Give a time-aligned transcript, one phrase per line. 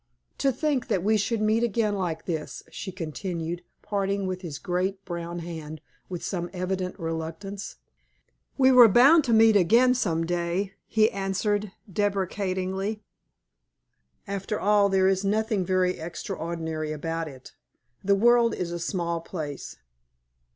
[0.39, 5.05] "To think that we should meet again like this," she continued, parting with his great
[5.05, 7.75] brown hand with some evident reluctance.
[8.57, 13.03] "We were bound to meet again some day," he answered, deprecatingly.
[14.27, 17.53] "After all, there is nothing very extraordinary about it.
[18.03, 19.75] The world is a small place."